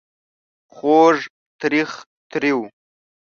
خوږ.. 0.75 1.17
تریخ... 1.59 1.89
تریو... 2.31 2.59